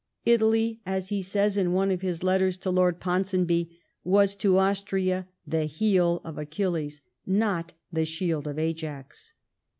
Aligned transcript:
Italy, 0.25 0.79
as 0.83 1.09
he 1.09 1.21
says 1.21 1.57
in 1.57 1.73
one 1.73 1.91
of 1.91 2.01
his 2.01 2.23
letters 2.23 2.57
to 2.57 2.71
Lord 2.71 2.99
Ponsonby, 2.99 3.77
was 4.03 4.35
to 4.37 4.57
Austria 4.57 5.27
the 5.45 5.65
heel 5.65 6.21
of 6.23 6.39
Achilles, 6.39 7.03
not 7.27 7.73
the 7.93 8.05
shield 8.05 8.47
of 8.47 8.57
Ajax. 8.57 9.33